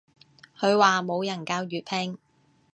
[0.59, 2.17] 佢話冇人教粵拼